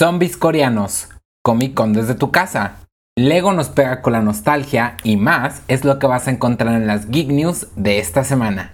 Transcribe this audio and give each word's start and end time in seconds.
Zombies 0.00 0.38
coreanos, 0.38 1.10
Comic 1.44 1.74
Con 1.74 1.92
desde 1.92 2.14
tu 2.14 2.30
casa. 2.30 2.86
Lego 3.18 3.52
nos 3.52 3.68
pega 3.68 4.00
con 4.00 4.14
la 4.14 4.22
nostalgia 4.22 4.96
y 5.04 5.18
más 5.18 5.60
es 5.68 5.84
lo 5.84 5.98
que 5.98 6.06
vas 6.06 6.26
a 6.26 6.30
encontrar 6.30 6.74
en 6.74 6.86
las 6.86 7.10
Geek 7.10 7.28
News 7.28 7.66
de 7.76 7.98
esta 7.98 8.24
semana. 8.24 8.72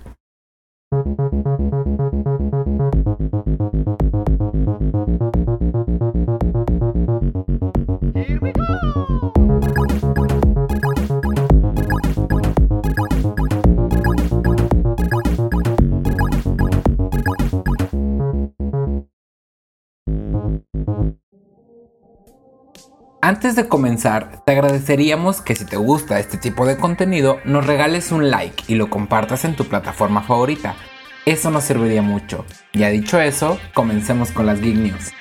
Antes 23.22 23.56
de 23.56 23.66
comenzar, 23.66 24.42
te 24.44 24.52
agradeceríamos 24.52 25.40
que 25.40 25.56
si 25.56 25.64
te 25.64 25.76
gusta 25.76 26.20
este 26.20 26.36
tipo 26.36 26.66
de 26.66 26.76
contenido, 26.76 27.38
nos 27.44 27.66
regales 27.66 28.12
un 28.12 28.30
like 28.30 28.64
y 28.68 28.74
lo 28.74 28.90
compartas 28.90 29.44
en 29.44 29.56
tu 29.56 29.64
plataforma 29.64 30.22
favorita. 30.22 30.76
Eso 31.24 31.50
nos 31.50 31.64
serviría 31.64 32.02
mucho. 32.02 32.44
Ya 32.72 32.88
dicho 32.90 33.20
eso, 33.20 33.58
comencemos 33.74 34.30
con 34.30 34.46
las 34.46 34.60
Geek 34.60 34.76
News. 34.76 35.12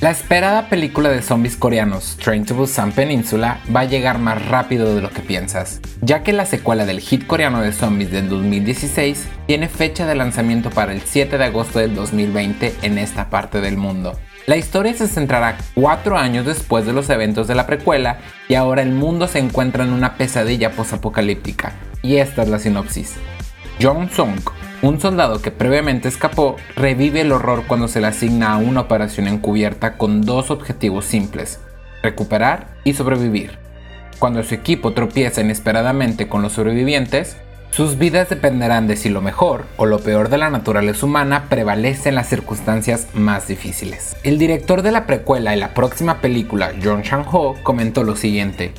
La 0.00 0.10
esperada 0.12 0.68
película 0.68 1.08
de 1.08 1.22
zombies 1.22 1.56
coreanos 1.56 2.16
Train 2.22 2.46
to 2.46 2.54
Busan 2.54 2.92
Peninsula 2.92 3.60
va 3.74 3.80
a 3.80 3.84
llegar 3.84 4.20
más 4.20 4.46
rápido 4.46 4.94
de 4.94 5.02
lo 5.02 5.10
que 5.10 5.22
piensas, 5.22 5.80
ya 6.02 6.22
que 6.22 6.32
la 6.32 6.46
secuela 6.46 6.86
del 6.86 7.00
hit 7.00 7.26
coreano 7.26 7.62
de 7.62 7.72
zombies 7.72 8.12
del 8.12 8.28
2016 8.28 9.26
tiene 9.48 9.68
fecha 9.68 10.06
de 10.06 10.14
lanzamiento 10.14 10.70
para 10.70 10.92
el 10.92 11.00
7 11.00 11.36
de 11.36 11.44
agosto 11.44 11.80
del 11.80 11.96
2020 11.96 12.76
en 12.82 12.96
esta 12.96 13.28
parte 13.28 13.60
del 13.60 13.76
mundo. 13.76 14.16
La 14.46 14.56
historia 14.56 14.94
se 14.94 15.08
centrará 15.08 15.58
cuatro 15.74 16.16
años 16.16 16.46
después 16.46 16.86
de 16.86 16.92
los 16.92 17.10
eventos 17.10 17.48
de 17.48 17.56
la 17.56 17.66
precuela 17.66 18.18
y 18.48 18.54
ahora 18.54 18.82
el 18.82 18.92
mundo 18.92 19.26
se 19.26 19.40
encuentra 19.40 19.82
en 19.82 19.92
una 19.92 20.14
pesadilla 20.14 20.70
posapocalíptica. 20.70 21.72
Y 22.02 22.18
esta 22.18 22.42
es 22.44 22.48
la 22.48 22.60
sinopsis. 22.60 23.16
Jong 23.82 24.10
Sung, 24.10 24.40
un 24.82 25.00
soldado 25.00 25.42
que 25.42 25.50
previamente 25.50 26.08
escapó, 26.08 26.56
revive 26.76 27.22
el 27.22 27.32
horror 27.32 27.64
cuando 27.66 27.88
se 27.88 28.00
le 28.00 28.06
asigna 28.06 28.52
a 28.52 28.58
una 28.58 28.82
operación 28.82 29.26
encubierta 29.26 29.96
con 29.96 30.22
dos 30.22 30.50
objetivos 30.50 31.04
simples, 31.04 31.60
recuperar 32.02 32.68
y 32.84 32.94
sobrevivir. 32.94 33.58
Cuando 34.18 34.42
su 34.42 34.54
equipo 34.54 34.92
tropieza 34.92 35.40
inesperadamente 35.40 36.28
con 36.28 36.42
los 36.42 36.52
sobrevivientes, 36.52 37.36
sus 37.70 37.98
vidas 37.98 38.28
dependerán 38.28 38.86
de 38.86 38.96
si 38.96 39.08
lo 39.08 39.20
mejor 39.20 39.66
o 39.76 39.86
lo 39.86 39.98
peor 39.98 40.30
de 40.30 40.38
la 40.38 40.50
naturaleza 40.50 41.06
humana 41.06 41.46
prevalece 41.48 42.08
en 42.08 42.14
las 42.14 42.28
circunstancias 42.28 43.08
más 43.14 43.46
difíciles. 43.46 44.16
El 44.22 44.38
director 44.38 44.82
de 44.82 44.92
la 44.92 45.06
precuela 45.06 45.54
y 45.54 45.58
la 45.60 45.74
próxima 45.74 46.20
película, 46.20 46.72
John 46.82 47.02
Chang-ho, 47.02 47.56
comentó 47.62 48.04
lo 48.04 48.16
siguiente. 48.16 48.72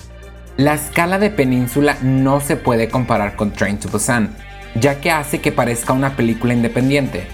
La 0.58 0.74
escala 0.74 1.20
de 1.20 1.30
Península 1.30 1.98
no 2.02 2.42
se 2.42 2.58
puede 2.58 2.90
comparar 2.90 3.36
con 3.36 3.52
Train 3.52 3.80
to 3.80 3.88
Busan, 3.90 4.36
ya 4.76 5.02
que 5.02 5.12
hace 5.12 5.42
que 5.42 5.52
parezca 5.52 5.94
una 5.94 6.16
película 6.16 6.54
independiente. 6.54 7.28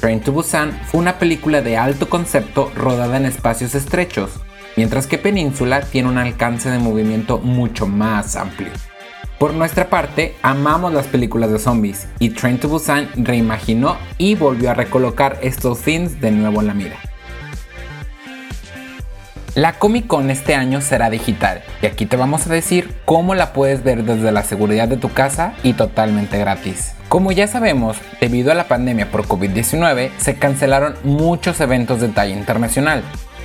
Train 0.00 0.20
to 0.20 0.32
Busan 0.32 0.72
fue 0.86 1.00
una 1.00 1.18
película 1.18 1.60
de 1.60 1.76
alto 1.76 2.08
concepto 2.08 2.70
rodada 2.74 3.16
en 3.16 3.26
espacios 3.26 3.74
estrechos, 3.74 4.40
mientras 4.76 5.06
que 5.06 5.18
Península 5.18 5.80
tiene 5.80 6.08
un 6.08 6.18
alcance 6.18 6.70
de 6.70 6.78
movimiento 6.78 7.38
mucho 7.38 7.86
más 7.86 8.36
amplio. 8.36 8.70
Por 9.38 9.54
nuestra 9.54 9.88
parte, 9.88 10.34
amamos 10.42 10.92
las 10.92 11.06
películas 11.06 11.50
de 11.52 11.58
zombies 11.58 12.08
y 12.18 12.30
Train 12.30 12.58
to 12.58 12.68
Busan 12.68 13.08
reimaginó 13.16 13.96
y 14.18 14.34
volvió 14.34 14.70
a 14.70 14.74
recolocar 14.74 15.38
estos 15.42 15.80
themes 15.80 16.20
de 16.20 16.32
nuevo 16.32 16.60
en 16.60 16.66
la 16.66 16.74
mira. 16.74 17.07
La 19.58 19.72
Comic 19.72 20.06
Con 20.06 20.30
este 20.30 20.54
año 20.54 20.80
será 20.80 21.10
digital 21.10 21.64
y 21.82 21.86
aquí 21.86 22.06
te 22.06 22.16
vamos 22.16 22.46
a 22.46 22.52
decir 22.52 22.94
cómo 23.04 23.34
la 23.34 23.52
puedes 23.52 23.82
ver 23.82 24.04
desde 24.04 24.30
la 24.30 24.44
seguridad 24.44 24.86
de 24.86 24.98
tu 24.98 25.12
casa 25.12 25.54
y 25.64 25.72
totalmente 25.72 26.38
gratis. 26.38 26.94
Como 27.08 27.32
ya 27.32 27.48
sabemos, 27.48 27.96
debido 28.20 28.52
a 28.52 28.54
la 28.54 28.68
pandemia 28.68 29.10
por 29.10 29.26
COVID-19 29.26 30.12
se 30.16 30.36
cancelaron 30.36 30.94
muchos 31.02 31.60
eventos 31.60 32.00
de 32.00 32.06
talla 32.06 32.36
internacional, 32.36 33.02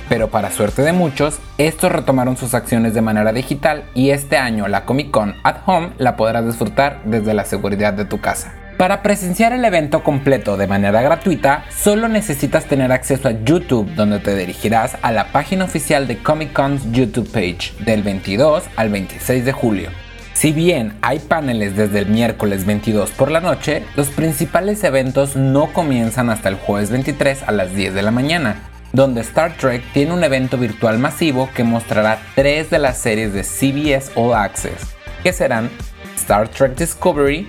pero 0.08 0.30
para 0.30 0.52
suerte 0.52 0.82
de 0.82 0.92
muchos, 0.92 1.40
estos 1.58 1.90
retomaron 1.90 2.36
sus 2.36 2.54
acciones 2.54 2.94
de 2.94 3.02
manera 3.02 3.32
digital 3.32 3.82
y 3.92 4.10
este 4.10 4.36
año 4.36 4.68
la 4.68 4.84
Comic 4.84 5.10
Con 5.10 5.34
at 5.42 5.62
Home 5.66 5.94
la 5.98 6.14
podrás 6.14 6.46
disfrutar 6.46 7.00
desde 7.06 7.34
la 7.34 7.44
seguridad 7.44 7.92
de 7.92 8.04
tu 8.04 8.20
casa. 8.20 8.54
Para 8.76 9.02
presenciar 9.02 9.52
el 9.52 9.64
evento 9.64 10.02
completo 10.02 10.56
de 10.56 10.66
manera 10.66 11.00
gratuita, 11.00 11.64
solo 11.70 12.08
necesitas 12.08 12.64
tener 12.64 12.90
acceso 12.90 13.28
a 13.28 13.44
YouTube, 13.44 13.94
donde 13.94 14.18
te 14.18 14.34
dirigirás 14.34 14.96
a 15.00 15.12
la 15.12 15.28
página 15.30 15.64
oficial 15.64 16.08
de 16.08 16.18
Comic 16.18 16.52
Con's 16.52 16.82
YouTube 16.90 17.30
page 17.30 17.72
del 17.84 18.02
22 18.02 18.64
al 18.74 18.88
26 18.90 19.44
de 19.44 19.52
julio. 19.52 19.90
Si 20.32 20.50
bien 20.50 20.94
hay 21.02 21.20
paneles 21.20 21.76
desde 21.76 22.00
el 22.00 22.06
miércoles 22.06 22.66
22 22.66 23.12
por 23.12 23.30
la 23.30 23.40
noche, 23.40 23.84
los 23.94 24.08
principales 24.08 24.82
eventos 24.82 25.36
no 25.36 25.72
comienzan 25.72 26.28
hasta 26.28 26.48
el 26.48 26.56
jueves 26.56 26.90
23 26.90 27.44
a 27.44 27.52
las 27.52 27.72
10 27.76 27.94
de 27.94 28.02
la 28.02 28.10
mañana, 28.10 28.56
donde 28.92 29.20
Star 29.20 29.56
Trek 29.56 29.84
tiene 29.92 30.12
un 30.12 30.24
evento 30.24 30.58
virtual 30.58 30.98
masivo 30.98 31.48
que 31.54 31.62
mostrará 31.62 32.18
tres 32.34 32.70
de 32.70 32.80
las 32.80 32.98
series 32.98 33.32
de 33.32 33.44
CBS 33.44 34.10
All 34.16 34.34
Access, 34.34 34.96
que 35.22 35.32
serán 35.32 35.70
Star 36.16 36.48
Trek 36.48 36.76
Discovery, 36.76 37.48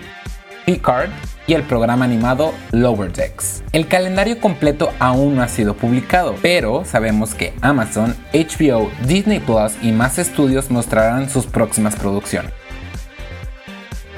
Picard 0.65 1.09
y 1.47 1.53
el 1.53 1.63
programa 1.63 2.05
animado 2.05 2.53
Lower 2.71 3.11
Decks. 3.11 3.63
El 3.71 3.87
calendario 3.87 4.39
completo 4.39 4.91
aún 4.99 5.35
no 5.35 5.43
ha 5.43 5.47
sido 5.47 5.75
publicado, 5.75 6.35
pero 6.41 6.83
sabemos 6.85 7.35
que 7.35 7.53
Amazon, 7.61 8.15
HBO, 8.33 8.89
Disney 9.05 9.39
Plus 9.39 9.73
y 9.81 9.91
más 9.91 10.17
estudios 10.17 10.71
mostrarán 10.71 11.29
sus 11.29 11.45
próximas 11.45 11.95
producciones. 11.95 12.51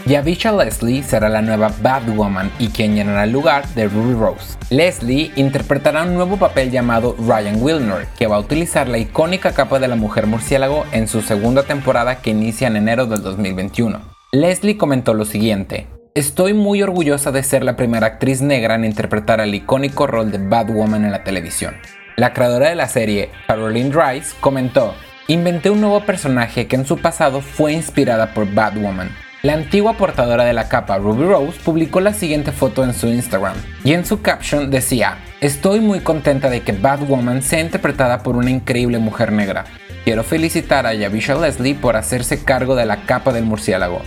Yavisha 0.08 0.54
Leslie 0.54 1.04
será 1.04 1.28
la 1.28 1.42
nueva 1.42 1.70
Batwoman 1.82 2.50
y 2.60 2.70
quien 2.70 2.96
llenará 2.96 3.26
el 3.26 3.34
lugar 3.34 3.68
de 3.76 3.90
Ruby 3.90 4.14
Rose. 4.14 4.58
Leslie 4.70 5.34
interpretará 5.36 6.04
un 6.04 6.14
nuevo 6.14 6.38
papel 6.38 6.72
llamado 6.72 7.14
Ryan 7.20 7.62
Wilner, 7.62 8.08
que 8.18 8.28
va 8.28 8.38
a 8.38 8.40
utilizar 8.40 8.88
la 8.88 9.00
icónica 9.00 9.52
capa 9.52 9.80
de 9.80 9.90
la 9.90 9.98
mujer 9.98 10.26
murciélago 10.26 10.86
en 10.94 11.10
su 11.10 11.22
segunda 11.22 11.64
temporada 11.64 12.22
que 12.22 12.30
inicia 12.30 12.68
en 12.68 12.78
enero 12.78 13.06
del 13.06 13.22
2021. 13.22 14.00
Leslie 14.32 14.78
comentó 14.78 15.14
lo 15.14 15.26
siguiente. 15.26 15.88
Estoy 16.18 16.56
muy 16.56 16.82
orgullosa 16.82 17.32
de 17.32 17.44
ser 17.44 17.64
la 17.64 17.76
primera 17.76 18.08
actriz 18.08 18.42
negra 18.42 18.74
en 18.74 18.86
interpretar 18.86 19.40
el 19.40 19.54
icónico 19.54 20.08
rol 20.08 20.32
de 20.32 20.40
Batwoman 20.40 21.06
en 21.06 21.12
la 21.12 21.24
televisión. 21.24 21.76
La 22.16 22.34
creadora 22.34 22.70
de 22.70 22.76
la 22.76 22.88
serie, 22.88 23.30
Caroline 23.46 23.94
Rice, 23.94 24.36
comentó, 24.40 24.96
Inventé 25.28 25.70
un 25.70 25.80
nuevo 25.80 26.00
personaje 26.08 26.66
que 26.66 26.76
en 26.76 26.88
su 26.88 26.98
pasado 26.98 27.42
fue 27.42 27.74
inspirada 27.74 28.34
por 28.34 28.52
Batwoman 28.52 29.12
la 29.44 29.54
antigua 29.54 29.94
portadora 29.94 30.46
de 30.46 30.54
la 30.54 30.68
capa 30.68 30.98
Ruby 30.98 31.24
Rose 31.24 31.60
publicó 31.64 32.02
la 32.02 32.14
siguiente 32.14 32.52
foto 32.52 32.84
en 32.84 32.96
su 32.96 33.08
Instagram 33.08 33.56
y 33.84 33.94
en 33.94 34.04
su 34.04 34.24
caption 34.24 34.72
decía, 34.72 35.20
estoy 35.42 35.80
muy 35.80 36.00
contenta 36.00 36.50
de 36.50 36.64
que 36.64 36.72
Batwoman 36.72 37.44
sea 37.44 37.62
interpretada 37.62 38.24
por 38.24 38.36
una 38.36 38.50
increíble 38.50 38.98
mujer 38.98 39.32
negra. 39.32 39.66
Quiero 40.04 40.24
felicitar 40.24 40.88
a 40.88 40.96
Yavisha 40.96 41.36
Leslie 41.36 41.76
por 41.76 41.96
hacerse 41.96 42.44
cargo 42.44 42.76
de 42.76 42.88
la 42.88 43.06
capa 43.06 43.32
del 43.32 43.46
murciélago. 43.46 44.02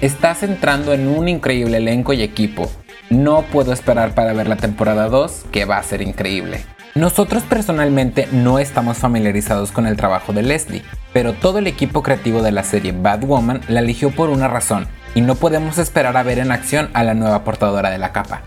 Estás 0.00 0.42
entrando 0.42 0.94
en 0.94 1.08
un 1.08 1.28
increíble 1.28 1.76
elenco 1.76 2.14
y 2.14 2.22
equipo. 2.22 2.70
No 3.10 3.42
puedo 3.42 3.74
esperar 3.74 4.14
para 4.14 4.32
ver 4.32 4.48
la 4.48 4.56
temporada 4.56 5.10
2 5.10 5.44
que 5.52 5.66
va 5.66 5.76
a 5.76 5.82
ser 5.82 6.00
increíble. 6.00 6.64
Nosotros 6.94 7.42
personalmente 7.42 8.26
no 8.32 8.58
estamos 8.58 8.96
familiarizados 8.96 9.72
con 9.72 9.86
el 9.86 9.98
trabajo 9.98 10.32
de 10.32 10.42
Leslie, 10.42 10.82
pero 11.12 11.34
todo 11.34 11.58
el 11.58 11.66
equipo 11.66 12.02
creativo 12.02 12.40
de 12.40 12.50
la 12.50 12.64
serie 12.64 12.92
Batwoman 12.92 13.60
la 13.68 13.80
eligió 13.80 14.10
por 14.10 14.30
una 14.30 14.48
razón, 14.48 14.88
y 15.14 15.20
no 15.20 15.34
podemos 15.34 15.76
esperar 15.76 16.16
a 16.16 16.22
ver 16.22 16.38
en 16.38 16.50
acción 16.50 16.88
a 16.94 17.04
la 17.04 17.12
nueva 17.12 17.44
portadora 17.44 17.90
de 17.90 17.98
la 17.98 18.12
capa. 18.12 18.40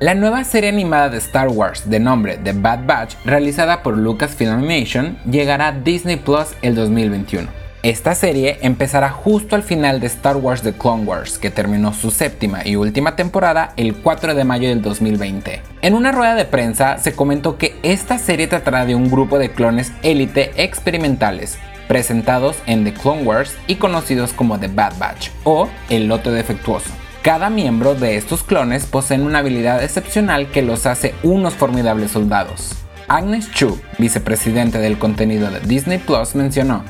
La 0.00 0.14
nueva 0.14 0.44
serie 0.44 0.70
animada 0.70 1.10
de 1.10 1.18
Star 1.18 1.48
Wars 1.48 1.90
de 1.90 2.00
nombre 2.00 2.38
The 2.38 2.54
Bad 2.54 2.86
Batch, 2.86 3.16
realizada 3.26 3.82
por 3.82 3.98
Lucasfilm 3.98 4.50
Animation, 4.50 5.18
llegará 5.30 5.68
a 5.68 5.72
Disney 5.72 6.16
Plus 6.16 6.48
el 6.62 6.74
2021. 6.74 7.61
Esta 7.82 8.14
serie 8.14 8.58
empezará 8.62 9.10
justo 9.10 9.56
al 9.56 9.64
final 9.64 9.98
de 9.98 10.06
Star 10.06 10.36
Wars 10.36 10.62
The 10.62 10.72
Clone 10.72 11.02
Wars, 11.02 11.36
que 11.36 11.50
terminó 11.50 11.92
su 11.92 12.12
séptima 12.12 12.64
y 12.64 12.76
última 12.76 13.16
temporada 13.16 13.72
el 13.76 13.96
4 13.96 14.36
de 14.36 14.44
mayo 14.44 14.68
del 14.68 14.82
2020. 14.82 15.60
En 15.82 15.94
una 15.94 16.12
rueda 16.12 16.36
de 16.36 16.44
prensa 16.44 16.98
se 16.98 17.14
comentó 17.14 17.58
que 17.58 17.74
esta 17.82 18.18
serie 18.18 18.46
tratará 18.46 18.86
de 18.86 18.94
un 18.94 19.10
grupo 19.10 19.36
de 19.36 19.50
clones 19.50 19.90
élite 20.04 20.52
experimentales, 20.62 21.58
presentados 21.88 22.56
en 22.66 22.84
The 22.84 22.94
Clone 22.94 23.24
Wars 23.24 23.56
y 23.66 23.74
conocidos 23.74 24.32
como 24.32 24.60
The 24.60 24.68
Bad 24.68 24.98
Batch 25.00 25.30
o 25.42 25.68
el 25.90 26.06
lote 26.06 26.30
defectuoso. 26.30 26.90
Cada 27.22 27.50
miembro 27.50 27.96
de 27.96 28.16
estos 28.16 28.44
clones 28.44 28.86
poseen 28.86 29.22
una 29.22 29.40
habilidad 29.40 29.82
excepcional 29.82 30.52
que 30.52 30.62
los 30.62 30.86
hace 30.86 31.16
unos 31.24 31.54
formidables 31.54 32.12
soldados. 32.12 32.76
Agnes 33.08 33.50
Chu, 33.50 33.80
vicepresidente 33.98 34.78
del 34.78 35.00
contenido 35.00 35.50
de 35.50 35.58
Disney 35.58 35.98
Plus, 35.98 36.36
mencionó, 36.36 36.84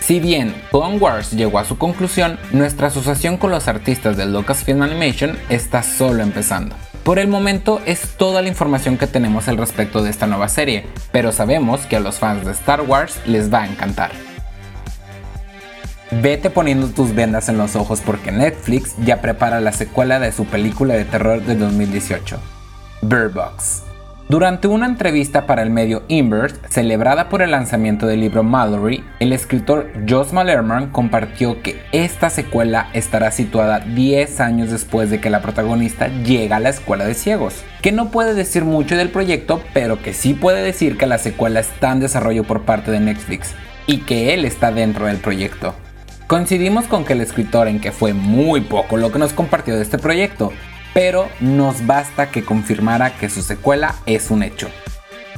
si 0.00 0.20
bien 0.20 0.54
Clone 0.70 0.98
Wars 0.98 1.32
llegó 1.32 1.58
a 1.58 1.64
su 1.64 1.78
conclusión, 1.78 2.38
nuestra 2.52 2.88
asociación 2.88 3.36
con 3.36 3.50
los 3.50 3.68
artistas 3.68 4.16
de 4.16 4.26
Lucasfilm 4.26 4.82
Animation 4.82 5.36
está 5.48 5.82
solo 5.82 6.22
empezando. 6.22 6.76
Por 7.02 7.18
el 7.18 7.28
momento 7.28 7.80
es 7.86 8.16
toda 8.16 8.42
la 8.42 8.48
información 8.48 8.98
que 8.98 9.06
tenemos 9.06 9.46
al 9.46 9.58
respecto 9.58 10.02
de 10.02 10.10
esta 10.10 10.26
nueva 10.26 10.48
serie, 10.48 10.86
pero 11.12 11.30
sabemos 11.30 11.82
que 11.82 11.96
a 11.96 12.00
los 12.00 12.18
fans 12.18 12.44
de 12.44 12.52
Star 12.52 12.80
Wars 12.82 13.20
les 13.26 13.52
va 13.52 13.62
a 13.62 13.68
encantar. 13.68 14.10
Vete 16.10 16.50
poniendo 16.50 16.88
tus 16.88 17.14
vendas 17.14 17.48
en 17.48 17.58
los 17.58 17.76
ojos 17.76 18.00
porque 18.04 18.32
Netflix 18.32 18.94
ya 19.04 19.20
prepara 19.20 19.60
la 19.60 19.72
secuela 19.72 20.18
de 20.18 20.32
su 20.32 20.46
película 20.46 20.94
de 20.94 21.04
terror 21.04 21.42
de 21.42 21.56
2018, 21.56 22.38
Bird 23.02 23.34
Box. 23.34 23.85
Durante 24.28 24.66
una 24.66 24.86
entrevista 24.86 25.46
para 25.46 25.62
el 25.62 25.70
medio 25.70 26.02
Inverse, 26.08 26.56
celebrada 26.68 27.28
por 27.28 27.42
el 27.42 27.52
lanzamiento 27.52 28.08
del 28.08 28.22
libro 28.22 28.42
Mallory, 28.42 29.04
el 29.20 29.32
escritor 29.32 29.92
Joss 30.08 30.32
Malerman 30.32 30.90
compartió 30.90 31.62
que 31.62 31.80
esta 31.92 32.28
secuela 32.28 32.88
estará 32.92 33.30
situada 33.30 33.78
10 33.78 34.40
años 34.40 34.72
después 34.72 35.10
de 35.10 35.20
que 35.20 35.30
la 35.30 35.42
protagonista 35.42 36.08
llega 36.24 36.56
a 36.56 36.60
la 36.60 36.70
escuela 36.70 37.04
de 37.04 37.14
ciegos, 37.14 37.62
que 37.82 37.92
no 37.92 38.10
puede 38.10 38.34
decir 38.34 38.64
mucho 38.64 38.96
del 38.96 39.10
proyecto, 39.10 39.62
pero 39.72 40.02
que 40.02 40.12
sí 40.12 40.34
puede 40.34 40.60
decir 40.60 40.98
que 40.98 41.06
la 41.06 41.18
secuela 41.18 41.60
está 41.60 41.92
en 41.92 42.00
desarrollo 42.00 42.42
por 42.42 42.62
parte 42.62 42.90
de 42.90 42.98
Netflix 42.98 43.54
y 43.86 43.98
que 43.98 44.34
él 44.34 44.44
está 44.44 44.72
dentro 44.72 45.06
del 45.06 45.18
proyecto. 45.18 45.72
Coincidimos 46.26 46.86
con 46.86 47.04
que 47.04 47.12
el 47.12 47.20
escritor 47.20 47.68
en 47.68 47.78
que 47.78 47.92
fue 47.92 48.12
muy 48.12 48.62
poco 48.62 48.96
lo 48.96 49.12
que 49.12 49.20
nos 49.20 49.32
compartió 49.32 49.76
de 49.76 49.82
este 49.82 49.98
proyecto, 49.98 50.52
pero 50.96 51.28
nos 51.40 51.86
basta 51.86 52.30
que 52.30 52.42
confirmara 52.42 53.18
que 53.18 53.28
su 53.28 53.42
secuela 53.42 53.96
es 54.06 54.30
un 54.30 54.42
hecho. 54.42 54.70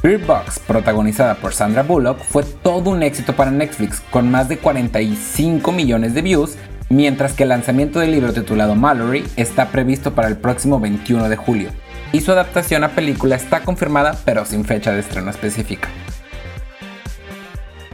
Bird 0.01 0.25
Box, 0.25 0.57
protagonizada 0.59 1.35
por 1.35 1.53
Sandra 1.53 1.83
Bullock, 1.83 2.23
fue 2.23 2.43
todo 2.43 2.91
un 2.91 3.03
éxito 3.03 3.35
para 3.35 3.51
Netflix, 3.51 3.99
con 4.09 4.31
más 4.31 4.47
de 4.47 4.57
45 4.57 5.69
millones 5.73 6.13
de 6.13 6.21
views, 6.21 6.55
mientras 6.87 7.33
que 7.33 7.43
el 7.43 7.49
lanzamiento 7.49 7.99
del 7.99 8.11
libro 8.11 8.31
titulado 8.31 8.75
Mallory 8.75 9.25
está 9.35 9.67
previsto 9.67 10.15
para 10.15 10.29
el 10.29 10.37
próximo 10.37 10.79
21 10.79 11.27
de 11.27 11.35
julio, 11.35 11.71
y 12.13 12.21
su 12.21 12.31
adaptación 12.31 12.85
a 12.85 12.91
película 12.91 13.35
está 13.35 13.59
confirmada 13.59 14.17
pero 14.23 14.45
sin 14.45 14.63
fecha 14.63 14.93
de 14.93 15.01
estreno 15.01 15.29
específica. 15.29 15.89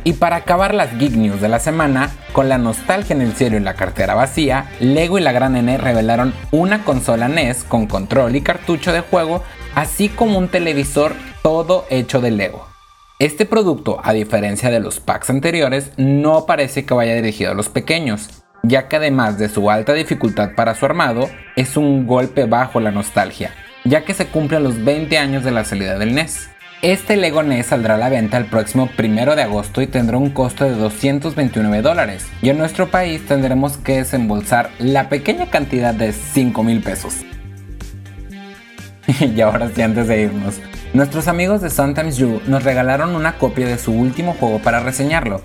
Y 0.07 0.13
para 0.13 0.35
acabar 0.35 0.75
las 0.75 0.99
Geek 0.99 1.13
News 1.13 1.41
de 1.41 1.49
la 1.49 1.57
semana, 1.57 2.11
con 2.31 2.47
la 2.47 2.59
nostalgia 2.59 3.15
en 3.15 3.23
el 3.23 3.33
cielo 3.33 3.57
y 3.57 3.59
la 3.59 3.73
cartera 3.73 4.13
vacía, 4.13 4.69
Lego 4.79 5.17
y 5.17 5.21
la 5.21 5.31
Gran 5.31 5.55
N 5.55 5.75
revelaron 5.79 6.31
una 6.51 6.83
consola 6.83 7.27
NES 7.27 7.63
con 7.63 7.87
control 7.87 8.35
y 8.35 8.41
cartucho 8.41 8.93
de 8.93 8.99
juego, 8.99 9.43
así 9.73 10.09
como 10.09 10.37
un 10.37 10.47
televisor 10.49 11.15
todo 11.41 11.85
hecho 11.89 12.21
de 12.21 12.29
Lego. 12.29 12.67
Este 13.17 13.47
producto, 13.47 13.99
a 14.03 14.13
diferencia 14.13 14.69
de 14.69 14.79
los 14.79 14.99
packs 14.99 15.31
anteriores, 15.31 15.91
no 15.97 16.45
parece 16.45 16.85
que 16.85 16.93
vaya 16.93 17.15
dirigido 17.15 17.53
a 17.53 17.55
los 17.55 17.69
pequeños, 17.69 18.43
ya 18.61 18.87
que 18.87 18.97
además 18.97 19.39
de 19.39 19.49
su 19.49 19.71
alta 19.71 19.93
dificultad 19.93 20.51
para 20.55 20.75
su 20.75 20.85
armado, 20.85 21.31
es 21.55 21.77
un 21.77 22.05
golpe 22.05 22.45
bajo 22.45 22.79
la 22.79 22.91
nostalgia, 22.91 23.55
ya 23.83 24.05
que 24.05 24.13
se 24.13 24.27
cumplen 24.27 24.63
los 24.63 24.85
20 24.85 25.17
años 25.17 25.43
de 25.43 25.49
la 25.49 25.65
salida 25.65 25.97
del 25.97 26.13
NES. 26.13 26.51
Este 26.85 27.17
Lego 27.17 27.41
NES 27.41 27.65
saldrá 27.65 27.95
a 27.95 27.97
la 27.97 28.09
venta 28.09 28.37
el 28.37 28.45
próximo 28.45 28.87
1 28.95 29.35
de 29.35 29.41
agosto 29.41 29.81
y 29.81 29.87
tendrá 29.87 30.19
un 30.19 30.29
costo 30.29 30.65
de 30.65 30.75
229 30.75 31.81
dólares. 31.81 32.27
Y 32.43 32.49
en 32.49 32.59
nuestro 32.59 32.91
país 32.91 33.25
tendremos 33.25 33.77
que 33.77 33.97
desembolsar 33.97 34.69
la 34.77 35.09
pequeña 35.09 35.49
cantidad 35.49 35.95
de 35.95 36.13
5 36.13 36.61
mil 36.61 36.83
pesos. 36.83 37.21
y 39.19 39.41
ahora 39.41 39.71
sí, 39.73 39.81
antes 39.81 40.07
de 40.07 40.21
irnos, 40.21 40.59
nuestros 40.93 41.27
amigos 41.27 41.61
de 41.61 41.71
Sometimes 41.71 42.17
You 42.17 42.39
nos 42.45 42.63
regalaron 42.63 43.15
una 43.15 43.39
copia 43.39 43.65
de 43.65 43.79
su 43.79 43.91
último 43.91 44.35
juego 44.39 44.59
para 44.59 44.79
reseñarlo. 44.79 45.41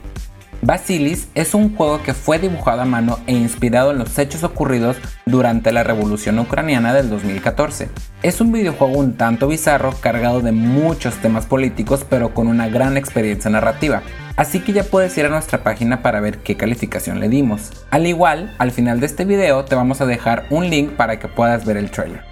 Basilis 0.61 1.29
es 1.35 1.55
un 1.55 1.75
juego 1.75 2.03
que 2.03 2.13
fue 2.13 2.39
dibujado 2.39 2.83
a 2.83 2.85
mano 2.85 3.19
e 3.27 3.33
inspirado 3.33 3.93
en 3.93 3.99
los 3.99 4.19
hechos 4.19 4.45
ocurridos 4.45 4.99
durante 5.31 5.73
la 5.73 5.83
revolución 5.83 6.39
ucraniana 6.39 6.93
del 6.93 7.09
2014. 7.09 7.89
Es 8.23 8.41
un 8.41 8.53
videojuego 8.53 8.99
un 8.99 9.15
tanto 9.17 9.49
bizarro, 9.49 9.95
cargado 10.01 10.41
de 10.41 10.53
muchos 10.53 11.15
temas 11.17 11.47
políticos, 11.47 12.05
pero 12.09 12.35
con 12.35 12.49
una 12.49 12.69
gran 12.69 12.97
experiencia 12.97 13.51
narrativa. 13.51 14.03
Así 14.37 14.61
que 14.61 14.73
ya 14.73 14.85
puedes 14.85 15.17
ir 15.19 15.27
a 15.27 15.31
nuestra 15.31 15.63
página 15.63 16.03
para 16.03 16.21
ver 16.21 16.39
qué 16.39 16.57
calificación 16.57 17.21
le 17.21 17.29
dimos. 17.29 17.71
Al 17.91 18.07
igual, 18.07 18.55
al 18.59 18.71
final 18.71 19.01
de 19.01 19.07
este 19.07 19.25
video 19.25 19.65
te 19.65 19.75
vamos 19.75 20.01
a 20.01 20.07
dejar 20.07 20.47
un 20.51 20.69
link 20.69 20.93
para 20.93 21.19
que 21.19 21.29
puedas 21.29 21.65
ver 21.65 21.77
el 21.77 21.91
trailer. 21.91 22.23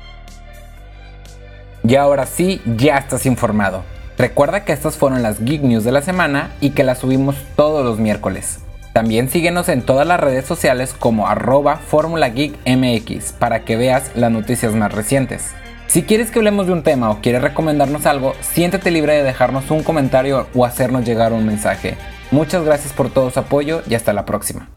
Y 1.84 1.94
ahora 1.96 2.26
sí, 2.26 2.60
ya 2.76 2.98
estás 2.98 3.26
informado. 3.26 3.84
Recuerda 4.18 4.64
que 4.64 4.72
estas 4.72 4.96
fueron 4.96 5.22
las 5.22 5.40
Geek 5.40 5.62
News 5.62 5.84
de 5.84 5.92
la 5.92 6.02
semana 6.02 6.50
y 6.60 6.70
que 6.70 6.82
las 6.82 6.98
subimos 6.98 7.36
todos 7.54 7.84
los 7.84 7.98
miércoles. 7.98 8.60
También 8.98 9.30
síguenos 9.30 9.68
en 9.68 9.82
todas 9.82 10.08
las 10.08 10.18
redes 10.18 10.44
sociales 10.44 10.92
como 10.92 11.28
arroba 11.28 11.76
Fórmula 11.76 12.32
para 13.38 13.64
que 13.64 13.76
veas 13.76 14.10
las 14.16 14.32
noticias 14.32 14.74
más 14.74 14.92
recientes. 14.92 15.52
Si 15.86 16.02
quieres 16.02 16.32
que 16.32 16.40
hablemos 16.40 16.66
de 16.66 16.72
un 16.72 16.82
tema 16.82 17.08
o 17.12 17.20
quieres 17.20 17.42
recomendarnos 17.42 18.06
algo, 18.06 18.34
siéntete 18.40 18.90
libre 18.90 19.14
de 19.14 19.22
dejarnos 19.22 19.70
un 19.70 19.84
comentario 19.84 20.48
o 20.52 20.64
hacernos 20.64 21.04
llegar 21.04 21.32
un 21.32 21.46
mensaje. 21.46 21.96
Muchas 22.32 22.64
gracias 22.64 22.92
por 22.92 23.08
todo 23.08 23.30
su 23.30 23.38
apoyo 23.38 23.82
y 23.88 23.94
hasta 23.94 24.12
la 24.12 24.24
próxima. 24.24 24.68